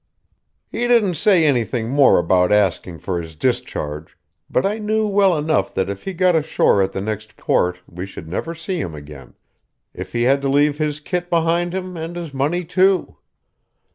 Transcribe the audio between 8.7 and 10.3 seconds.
him again, if he